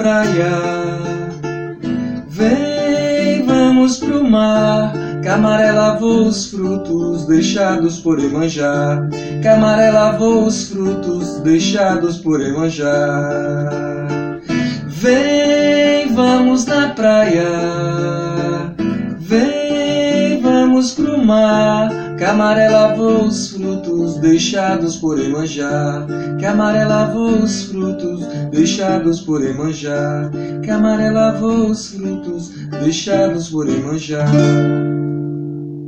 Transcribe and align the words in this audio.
praia. 0.00 0.50
Vem, 2.26 3.44
vamos 3.44 3.98
pro 3.98 4.24
mar. 4.24 4.94
Camaré 5.22 5.72
lavou 5.72 6.26
os 6.26 6.46
frutos 6.46 7.26
deixados 7.26 7.98
por 7.98 8.18
Emanjá. 8.18 9.06
Camaré 9.42 9.90
lavou 9.90 10.46
os 10.46 10.70
frutos 10.70 11.40
deixados 11.40 12.16
por 12.16 12.40
Emanjá. 12.40 13.68
Vem, 14.86 16.14
vamos 16.14 16.64
na 16.64 16.88
praia. 16.94 17.50
Vem, 19.18 20.40
vamos 20.40 20.92
pro 20.92 21.22
mar. 21.22 21.90
Camaré 22.18 22.70
lavou 22.70 23.24
os 23.24 23.49
frutos 24.00 24.16
deixados 24.18 24.96
por 24.96 25.18
Emanjá. 25.18 26.06
Camaré 26.40 26.84
lavou 26.84 27.42
os 27.42 27.64
frutos 27.64 28.26
deixados 28.50 29.20
por 29.20 29.44
Emanjá. 29.44 30.30
Camaré 30.66 31.10
lavou 31.10 31.66
os 31.66 31.94
frutos 31.94 32.48
deixados 32.82 33.50
por 33.50 33.68
Emanjá. 33.68 34.24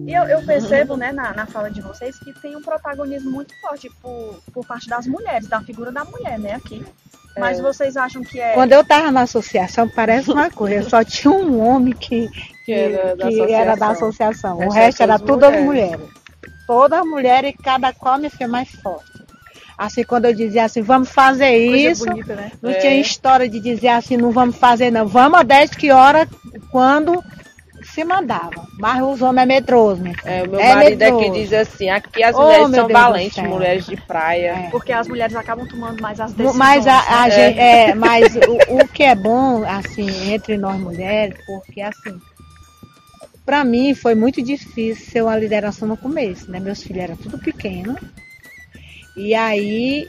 E 0.07 0.12
eu, 0.12 0.25
eu 0.25 0.43
percebo, 0.45 0.97
né, 0.97 1.11
na, 1.11 1.33
na 1.33 1.47
fala 1.47 1.71
de 1.71 1.80
vocês, 1.80 2.19
que 2.19 2.35
tem 2.41 2.55
um 2.55 2.61
protagonismo 2.61 3.30
muito 3.30 3.59
forte 3.61 3.88
por, 4.02 4.41
por 4.52 4.66
parte 4.66 4.88
das 4.88 5.07
mulheres, 5.07 5.49
da 5.49 5.63
figura 5.63 5.91
da 5.91 6.05
mulher, 6.05 6.38
né, 6.38 6.55
aqui. 6.55 6.85
Mas 7.38 7.59
É. 7.59 7.63
vocês 7.63 7.97
acham 7.97 8.23
que 8.23 8.38
é. 8.38 8.52
Quando 8.52 8.73
eu 8.73 8.85
tava 8.85 9.10
na 9.10 9.23
associação, 9.23 9.88
parece 9.88 10.30
uma 10.30 10.51
coisa, 10.52 10.87
só 10.87 11.02
tinha 11.02 11.33
um 11.33 11.66
homem 11.66 11.95
que, 11.95 12.29
Que 12.66 12.73
era 12.73 13.16
da 13.16 13.29
que 13.29 13.41
era 13.41 13.74
da 13.74 13.88
associação. 13.88 14.59
O 14.59 14.69
resto 14.71 15.02
era 15.02 15.19
tudo 15.19 15.45
as 15.45 15.59
mulheres. 15.63 16.22
As 16.69 17.05
mulheres 17.07 17.51
e 17.51 17.62
cada 17.62 17.93
qual 17.93 18.19
me 18.19 18.30
fez 18.30 18.48
mais 18.48 18.71
forte. 18.71 19.11
Assim, 19.77 20.05
quando 20.05 20.27
eu 20.27 20.34
dizia 20.34 20.65
assim, 20.65 20.83
vamos 20.83 21.09
fazer 21.11 21.51
coisa 21.66 21.91
isso, 21.91 22.05
bonita, 22.07 22.35
né? 22.37 22.52
não 22.62 22.71
É. 22.71 22.75
tinha 22.75 22.95
história 23.01 23.49
de 23.49 23.59
dizer 23.59 23.88
assim, 23.88 24.16
não 24.16 24.30
vamos 24.30 24.57
fazer 24.57 24.90
não. 24.93 25.07
Vamos 25.07 25.40
a 25.40 25.43
10 25.43 25.71
que 25.71 25.90
hora, 25.90 26.29
quando 26.71 27.23
se 27.83 28.05
mandava. 28.05 28.52
Mas 28.79 29.02
os 29.02 29.21
homens 29.23 29.43
é 29.43 29.46
medroso, 29.46 30.02
filha. 30.02 30.15
É, 30.24 30.43
o 30.45 30.51
meu 30.51 30.60
É 30.60 30.74
marido 30.74 31.02
é 31.02 31.07
que 31.07 31.13
medroso. 31.16 31.33
diz 31.40 31.52
assim, 31.52 31.90
aqui 31.90 32.23
as 32.23 32.37
Oh, 32.37 32.43
mulheres 32.43 32.63
são 32.71 32.87
Deus 32.87 32.93
valentes, 32.93 33.43
mulheres 33.45 33.87
de 33.87 33.96
praia. 33.96 34.46
É. 34.66 34.71
Porque 34.71 34.93
as 34.93 35.09
mulheres 35.09 35.35
acabam 35.35 35.66
tomando 35.66 36.01
mais 36.01 36.21
as 36.21 36.33
decisões. 36.33 36.57
Mas, 36.57 36.87
a, 36.87 36.99
a 37.01 37.23
né? 37.24 37.30
gente, 37.30 37.59
é, 37.59 37.95
mas 37.96 38.37
o, 38.37 38.74
o 38.83 38.88
que 38.88 39.02
é 39.02 39.15
bom, 39.16 39.65
assim, 39.66 40.33
entre 40.33 40.57
nós 40.57 40.79
mulheres, 40.79 41.37
porque 41.45 41.80
assim, 41.80 42.21
pra 43.53 43.65
mim 43.65 43.95
foi 43.95 44.15
muito 44.15 44.41
difícil 44.41 45.05
ser 45.05 45.23
uma 45.23 45.37
liderança 45.37 45.85
no 45.85 45.95
começo, 45.95 46.51
né? 46.51 46.59
Meus 46.59 46.83
filhos 46.83 47.03
eram 47.03 47.17
tudo 47.17 47.37
pequenos. 47.37 48.01
E 49.15 49.35
aí 49.35 50.09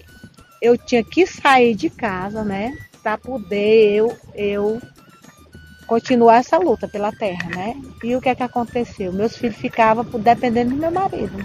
eu 0.62 0.78
tinha 0.78 1.04
que 1.04 1.28
sair 1.28 1.76
de 1.76 1.90
casa, 1.90 2.42
né? 2.42 2.74
Pra 3.02 3.18
poder 3.18 3.96
eu, 3.96 4.18
eu 4.34 4.82
continuar 5.86 6.38
essa 6.38 6.58
luta 6.58 6.88
pela 6.88 7.12
terra, 7.12 7.50
né? 7.50 7.76
E 8.02 8.16
o 8.16 8.22
que 8.22 8.30
é 8.30 8.36
que 8.36 8.44
aconteceu? 8.44 9.12
Meus 9.12 9.36
filhos 9.36 9.58
ficavam 9.58 10.06
dependendo 10.22 10.70
do 10.70 10.78
meu 10.78 10.92
marido. 10.92 11.38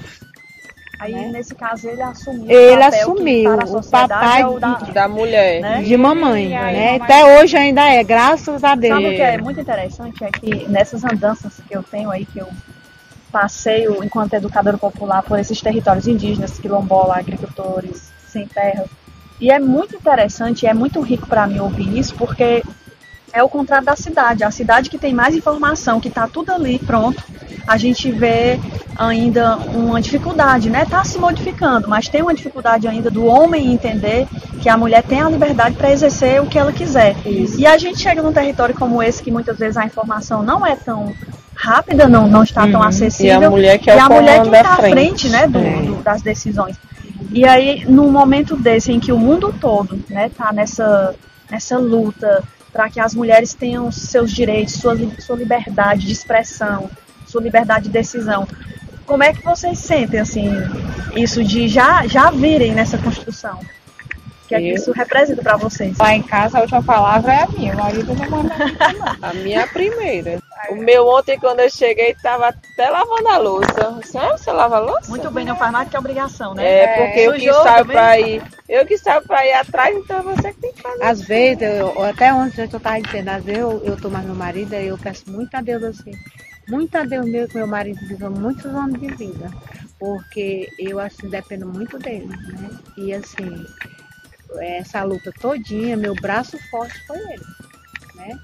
Aí, 0.99 1.13
né? 1.13 1.29
nesse 1.33 1.55
caso, 1.55 1.89
ele 1.89 2.03
assumiu. 2.03 2.47
o 2.47 2.51
Ele 2.51 2.83
assumiu, 2.83 3.53
a 3.53 3.65
o 3.65 3.83
papai 3.89 4.43
é 4.43 4.47
o 4.47 4.59
da, 4.59 4.75
Da 4.75 5.09
mulher. 5.09 5.61
né? 5.61 5.83
De 5.83 5.97
mamãe, 5.97 6.57
aí, 6.57 6.75
né? 6.77 6.93
mamãe- 6.93 7.01
Até 7.03 7.39
hoje 7.41 7.57
ainda 7.57 7.85
é, 7.89 8.03
graças 8.03 8.65
a 8.65 8.75
Deus. 8.75 8.95
Sabe 8.95 9.13
o 9.15 9.17
que 9.17 9.23
é 9.23 9.39
muito 9.39 9.61
interessante? 9.61 10.25
É 10.25 10.31
que 10.31 10.67
nessas 10.69 11.05
andanças 11.05 11.61
que 11.69 11.77
eu 11.77 11.83
tenho 11.85 12.11
aí, 12.11 12.27
que 12.27 12.41
eu 12.41 12.49
passeio 13.31 14.03
enquanto 14.03 14.35
educadora 14.35 14.79
popular 14.79 15.23
por 15.23 15.39
esses 15.39 15.61
territórios 15.61 16.09
indígenas, 16.09 16.59
quilombola, 16.59 17.17
agricultores, 17.19 18.11
sem 18.27 18.47
terra. 18.47 18.85
E 19.41 19.51
é 19.53 19.59
muito 19.59 19.95
interessante, 19.95 20.67
é 20.67 20.75
muito 20.75 21.01
rico 21.01 21.27
para 21.29 21.47
mim 21.47 21.61
ouvir 21.61 21.97
isso, 21.97 22.15
porque 22.17 22.63
é 23.33 23.43
o 23.43 23.49
contrário 23.49 23.85
da 23.87 23.95
cidade. 23.95 24.43
A 24.43 24.51
cidade 24.51 24.91
que 24.91 24.99
tem 24.99 25.13
mais 25.15 25.37
informação, 25.37 26.01
que 26.01 26.09
está 26.09 26.27
tudo 26.27 26.51
ali 26.51 26.79
pronto, 26.81 27.23
a 27.67 27.77
gente 27.77 28.11
vê 28.11 28.59
ainda 28.99 29.57
uma 29.57 30.01
dificuldade, 30.03 30.69
né? 30.69 30.83
Está 30.83 31.05
se 31.05 31.19
modificando, 31.19 31.89
mas 31.89 32.09
tem 32.09 32.21
uma 32.21 32.35
dificuldade 32.35 32.89
ainda 32.89 33.11
do 33.11 33.25
homem 33.25 33.73
entender 33.73 34.27
que 34.61 34.69
a 34.69 34.77
mulher 34.77 35.03
tem 35.05 35.21
a 35.21 35.31
liberdade 35.31 35.77
para 35.77 35.91
exercer 35.93 36.43
o 36.43 36.47
que 36.47 36.59
ela 36.59 36.73
quiser. 36.73 37.15
E 37.25 37.65
a 37.65 37.79
gente 37.79 38.01
chega 38.01 38.21
num 38.21 38.33
território 38.33 38.75
como 38.75 39.01
esse, 39.03 39.23
que 39.23 39.31
muitas 39.31 39.57
vezes 39.57 39.77
a 39.77 39.85
informação 39.85 40.43
não 40.43 40.67
é 40.67 40.75
tão 40.75 41.15
rápida, 41.55 42.09
não, 42.09 42.27
não 42.27 42.43
está 42.43 42.63
tão 42.67 42.81
Uhum. 42.81 42.87
acessível. 42.87 43.41
E 43.41 43.45
a 43.45 43.51
mulher 43.51 43.79
que 43.79 43.91
é 43.91 43.99
a 44.01 44.09
mulher 44.09 44.43
que 44.43 44.49
está 44.49 44.73
à 44.73 44.77
frente. 44.77 44.93
frente 44.93 45.29
né, 45.29 45.47
do- 45.47 45.59
É. 45.59 45.83
do- 45.83 46.03
das 46.03 46.21
decisões. 46.23 46.77
E 47.31 47.47
aí, 47.47 47.85
num 47.89 48.11
momento 48.11 48.57
desse 48.57 48.91
em 48.93 48.99
que 48.99 49.13
o 49.13 49.19
mundo 49.19 49.55
todo 49.61 49.99
né, 50.11 50.29
tá 50.37 50.53
nessa, 50.53 51.15
nessa 51.51 51.79
luta 51.79 52.43
para 52.73 52.89
que 52.89 52.99
as 53.01 53.15
mulheres 53.15 53.55
tenham 53.55 53.91
seus 53.93 54.31
direitos, 54.33 54.75
sua, 54.75 54.97
sua 55.19 55.37
liberdade 55.37 56.07
de 56.07 56.13
expressão, 56.13 56.89
sua 57.27 57.43
liberdade 57.43 57.85
de 57.85 57.91
decisão, 57.91 58.47
como 59.09 59.23
é 59.25 59.33
que 59.33 59.43
vocês 59.43 59.79
sentem 59.79 60.21
assim 60.21 60.51
isso 61.17 61.43
de 61.43 61.67
já, 61.67 62.07
já 62.07 62.31
virem 62.31 62.73
nessa 62.73 62.99
construção? 62.99 63.59
O 63.59 64.49
que 64.49 64.55
é 64.55 64.61
que 64.61 64.73
isso 64.75 64.93
representa 64.93 65.43
para 65.43 65.57
vocês? 65.57 65.97
Lá 65.99 66.15
em 66.15 66.23
casa 66.23 66.59
a 66.59 66.61
última 66.63 66.83
palavra 66.83 67.33
é 67.35 67.43
a 67.43 67.47
minha, 67.49 67.75
o 67.75 67.77
marido 67.79 68.15
não 68.15 68.31
manda 68.31 68.55
nada. 68.57 69.17
A 69.21 69.35
minha 69.35 69.67
primeira. 69.67 70.39
O 70.71 70.75
meu 70.77 71.07
ontem, 71.07 71.39
quando 71.39 71.61
eu 71.61 71.71
cheguei, 71.71 72.15
tava 72.23 72.49
até 72.49 72.89
lavando 72.91 73.29
a 73.29 73.37
louça. 73.37 73.91
Você, 74.03 74.19
"Ah, 74.19 74.37
você 74.37 74.51
lava 74.51 74.77
a 74.77 74.81
louça? 74.81 75.09
Muito 75.11 75.31
bem, 75.31 75.45
não 75.45 75.55
faz 75.57 75.71
mais 75.71 75.89
que 75.89 75.97
obrigação, 75.97 76.55
né? 76.55 76.67
É, 76.67 76.87
porque 77.07 77.21
eu 77.21 77.33
que 77.35 77.53
saio 77.53 77.87
pra 77.87 78.19
ir. 78.21 78.43
Eu 78.69 78.87
que 78.87 78.99
saio 78.99 79.23
pra 79.23 79.47
ir 79.47 79.53
atrás, 79.53 79.97
então 79.97 80.23
você 80.23 80.53
que 80.53 80.61
tem 80.61 80.73
que 80.73 80.83
fazer. 80.83 81.03
Às 81.03 81.21
vezes, 81.23 81.63
eu, 81.63 82.03
até 82.05 82.33
ontem 82.33 82.63
eu 82.63 82.65
estava 82.65 83.01
dizendo, 83.01 83.29
às 83.29 83.45
vezes 83.45 83.61
eu, 83.61 83.83
eu 83.85 83.97
tô 84.01 84.09
mais 84.11 84.25
meu 84.25 84.35
marido, 84.35 84.75
aí 84.75 84.89
eu 84.89 84.99
peço 84.99 85.25
muito 85.31 85.55
a 85.55 85.61
Deus 85.61 85.83
assim, 85.85 86.13
muito 86.69 86.95
a 86.97 87.05
Deus 87.05 87.27
meu, 87.27 87.49
que 87.49 87.57
meu 87.57 87.67
marido 87.67 88.01
viva 88.07 88.31
muitos 88.31 88.67
anos 88.67 89.01
de 89.01 89.09
vida, 89.09 89.51
porque 89.99 90.69
eu 90.79 91.01
assim 91.01 91.29
dependo 91.29 91.67
muito 91.67 91.99
dele, 91.99 92.27
né? 92.27 92.71
E 92.97 93.13
assim, 93.13 93.67
essa 94.61 95.03
luta 95.03 95.33
todinha, 95.41 95.97
meu 95.97 96.15
braço 96.15 96.59
forte 96.71 96.99
foi 97.07 97.19
ele, 97.19 97.45
né? 98.15 98.39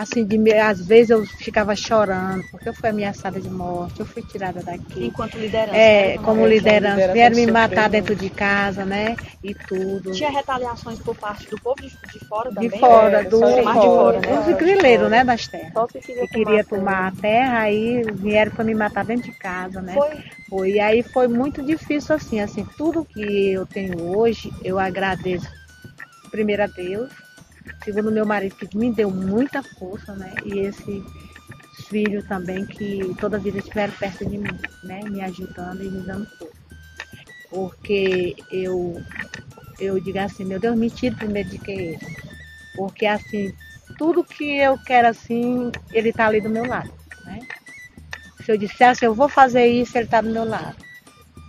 Assim, 0.00 0.24
de, 0.24 0.54
às 0.54 0.80
vezes 0.86 1.10
eu 1.10 1.26
ficava 1.26 1.76
chorando, 1.76 2.42
porque 2.50 2.70
eu 2.70 2.72
fui 2.72 2.88
ameaçada 2.88 3.38
de 3.38 3.50
morte, 3.50 4.00
eu 4.00 4.06
fui 4.06 4.22
tirada 4.22 4.62
daqui. 4.62 5.04
Enquanto 5.04 5.36
liderança. 5.38 5.76
É, 5.76 6.16
né? 6.16 6.24
como 6.24 6.46
É, 6.46 6.48
liderança, 6.48 6.94
liderança 6.94 7.12
vieram 7.12 7.36
me 7.36 7.46
matar 7.52 7.90
dentro 7.90 8.16
de 8.16 8.30
casa, 8.30 8.86
né? 8.86 9.14
E 9.44 9.52
tudo. 9.52 10.12
Tinha 10.12 10.30
retaliações 10.30 10.98
por 11.00 11.14
parte 11.14 11.50
do 11.50 11.60
povo 11.60 11.82
de, 11.82 11.88
de 11.88 12.26
fora 12.26 12.48
de 12.48 12.54
também? 12.54 12.80
fora, 12.80 13.18
É, 13.18 13.24
do, 13.24 13.40
de 13.40 13.62
fora, 13.62 14.20
de 14.20 14.26
né? 14.26 14.40
Os 14.40 14.56
grileiros, 14.56 15.10
né, 15.10 15.22
das 15.22 15.46
terras. 15.46 15.72
Só 15.74 15.86
se 15.86 16.00
queria 16.00 16.22
Que 16.22 16.28
queria 16.28 16.64
tomar 16.64 16.80
tomar 16.80 17.08
a 17.08 17.12
terra, 17.20 17.58
aí 17.60 18.02
vieram 18.14 18.52
para 18.52 18.64
me 18.64 18.74
matar 18.74 19.04
dentro 19.04 19.30
de 19.30 19.36
casa, 19.36 19.82
né? 19.82 19.92
Foi. 19.92 20.10
Foi. 20.48 20.70
E 20.72 20.80
aí 20.80 21.02
foi 21.02 21.28
muito 21.28 21.62
difícil 21.62 22.14
assim, 22.14 22.40
assim, 22.40 22.66
tudo 22.78 23.04
que 23.04 23.52
eu 23.52 23.66
tenho 23.66 24.16
hoje, 24.16 24.50
eu 24.64 24.78
agradeço 24.78 25.46
primeiro 26.30 26.62
a 26.62 26.66
Deus, 26.66 27.10
segundo 27.84 28.10
meu 28.10 28.26
marido 28.26 28.56
que 28.56 28.76
me 28.76 28.92
deu 28.92 29.10
muita 29.10 29.62
força, 29.62 30.14
né? 30.14 30.34
E 30.44 30.60
esse 30.60 31.02
filho 31.88 32.22
também 32.24 32.64
que 32.66 33.14
toda 33.20 33.38
vida 33.38 33.58
estiveram 33.58 33.92
perto 33.94 34.24
de 34.24 34.38
mim, 34.38 34.58
né? 34.84 35.00
Me 35.08 35.20
ajudando 35.22 35.82
e 35.82 35.90
me 35.90 36.00
dando 36.02 36.26
força. 36.26 36.54
Porque 37.50 38.36
eu 38.50 39.02
eu 39.80 39.98
digo 39.98 40.18
assim, 40.18 40.44
meu 40.44 40.60
Deus, 40.60 40.76
me 40.76 40.90
tire 40.90 41.16
primeiro 41.16 41.48
de 41.48 41.58
que 41.58 41.70
ele. 41.70 41.98
Porque 42.76 43.06
assim, 43.06 43.52
tudo 43.98 44.22
que 44.22 44.58
eu 44.58 44.78
quero 44.78 45.08
assim, 45.08 45.72
ele 45.92 46.12
tá 46.12 46.26
ali 46.26 46.40
do 46.40 46.50
meu 46.50 46.66
lado, 46.66 46.92
né? 47.24 47.40
Se 48.44 48.52
eu 48.52 48.58
disser 48.58 48.90
assim, 48.90 49.06
eu 49.06 49.14
vou 49.14 49.28
fazer 49.28 49.66
isso, 49.66 49.96
ele 49.96 50.06
tá 50.06 50.20
do 50.20 50.30
meu 50.30 50.44
lado. 50.44 50.76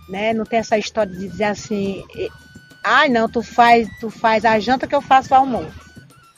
Né? 0.08 0.32
Não 0.32 0.44
tem 0.44 0.58
essa 0.58 0.76
história 0.76 1.12
de 1.12 1.28
dizer 1.28 1.44
assim, 1.44 2.04
ai 2.84 3.08
não, 3.08 3.28
tu 3.28 3.42
faz, 3.42 3.88
tu 4.00 4.10
faz 4.10 4.44
a 4.44 4.58
janta 4.58 4.86
que 4.86 4.94
eu 4.94 5.00
faço 5.00 5.32
o 5.32 5.36
almoço. 5.36 5.81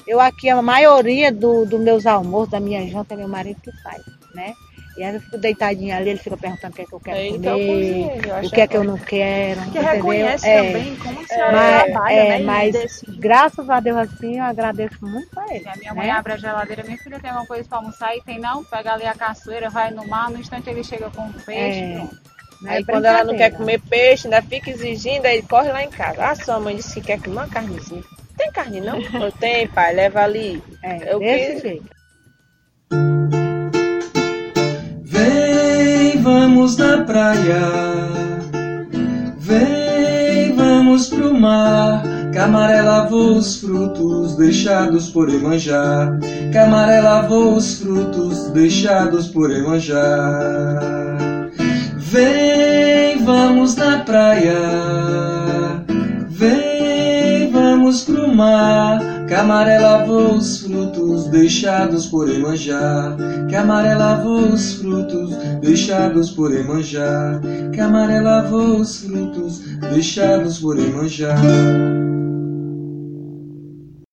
Eu 0.06 0.20
aqui, 0.20 0.48
a 0.50 0.60
maioria 0.60 1.32
dos 1.32 1.68
do 1.68 1.78
meus 1.78 2.06
almoços, 2.06 2.50
da 2.50 2.60
minha 2.60 2.86
janta, 2.88 3.14
é 3.14 3.16
meu 3.16 3.28
marido 3.28 3.60
que 3.62 3.72
faz, 3.82 4.02
né? 4.34 4.52
E 4.96 5.02
aí 5.02 5.12
eu 5.14 5.20
fico 5.20 5.38
deitadinha 5.38 5.96
ali, 5.96 6.10
ele 6.10 6.18
fica 6.20 6.36
perguntando 6.36 6.72
o 6.72 6.76
que 6.76 6.82
é 6.82 6.86
que 6.86 6.92
eu 6.92 7.00
quero 7.00 7.16
É 7.16 7.26
ele 7.26 7.46
é 7.48 7.50
comer, 7.50 8.26
eu 8.28 8.46
o 8.46 8.50
que 8.50 8.60
é 8.60 8.66
que 8.68 8.76
eu 8.76 8.84
não 8.84 8.96
quero, 8.98 9.60
Que 9.62 9.66
entendeu? 9.70 9.90
reconhece 9.92 10.46
É. 10.48 10.62
também 10.72 10.96
como 10.96 11.20
a 11.20 11.26
senhora 11.26 11.52
Mas, 11.52 11.84
trabalha, 11.84 12.12
é, 12.14 12.38
né? 12.38 12.44
mas 12.44 12.72
desse- 12.72 13.06
graças 13.18 13.68
a 13.70 13.80
Deus 13.80 13.96
assim, 13.96 14.36
eu 14.38 14.44
agradeço 14.44 15.04
muito 15.04 15.36
a 15.40 15.52
ele. 15.52 15.66
A 15.68 15.76
minha 15.76 15.94
mãe 15.94 16.06
né? 16.06 16.12
abre 16.12 16.34
a 16.34 16.36
geladeira, 16.36 16.84
minha 16.84 16.98
filha 16.98 17.18
tem 17.18 17.32
uma 17.32 17.44
coisa 17.44 17.68
pra 17.68 17.78
almoçar 17.78 18.16
e 18.16 18.20
tem 18.22 18.38
não, 18.38 18.62
pega 18.62 18.92
ali 18.92 19.04
a 19.06 19.14
caçoeira, 19.14 19.68
vai 19.68 19.90
no 19.90 20.06
mar, 20.06 20.30
no 20.30 20.38
instante 20.38 20.70
ele 20.70 20.84
chega 20.84 21.10
com 21.10 21.22
o 21.26 21.32
peixe, 21.32 21.80
É. 21.80 21.94
pronto. 21.96 22.16
Não 22.62 22.70
Aí 22.70 22.82
é 22.82 22.84
quando 22.84 23.04
ela 23.04 23.24
não 23.24 23.36
quer 23.36 23.50
comer 23.50 23.80
peixe, 23.80 24.28
ainda 24.28 24.40
fica 24.42 24.70
exigindo, 24.70 25.26
aí 25.26 25.42
corre 25.42 25.72
lá 25.72 25.82
em 25.82 25.90
casa. 25.90 26.24
Ah, 26.24 26.34
sua 26.36 26.60
mãe 26.60 26.76
disse 26.76 26.94
que 27.00 27.06
quer 27.08 27.18
comer 27.20 27.32
uma 27.38 27.48
carnezinha. 27.48 28.02
Tem 28.36 28.50
carne 28.52 28.80
não? 28.80 28.98
Tenho, 29.38 29.68
pai, 29.70 29.94
leva 29.94 30.22
ali. 30.22 30.62
É, 30.82 31.12
Eu 31.14 31.18
desse 31.20 31.54
que- 31.62 31.68
jeito. 31.68 31.94
Vem, 35.02 36.20
vamos 36.22 36.76
na 36.76 37.04
praia. 37.04 37.60
Vem, 39.38 40.54
vamos 40.56 41.08
pro 41.08 41.34
mar. 41.34 42.02
que 42.32 42.38
amarelava 42.40 43.14
os 43.14 43.60
frutos 43.60 44.36
deixados 44.36 45.08
por 45.10 45.28
Emanjá, 45.28 46.18
que 46.50 46.58
amarelava 46.58 47.32
os 47.32 47.78
frutos 47.80 48.50
deixados 48.50 49.28
por 49.28 49.52
Emanjá. 49.52 50.00
Vem, 51.96 53.24
vamos 53.24 53.76
na 53.76 54.00
praia, 54.00 54.58
pro 58.02 58.34
mar, 58.34 58.98
que 59.26 59.34
amarelava 59.34 60.12
os 60.12 60.60
frutos 60.60 61.28
deixados 61.28 62.06
por 62.06 62.28
Emanjá, 62.28 63.16
que 63.48 63.56
amarelava 63.56 64.28
os 64.28 64.74
frutos 64.74 65.34
deixados 65.60 66.30
por 66.30 66.54
Emanjá, 66.54 67.40
que 67.72 67.80
amarelava 67.80 68.56
os 68.56 68.98
frutos 69.04 69.60
deixados 69.92 70.58
por 70.58 70.78
Emanjá. 70.78 71.34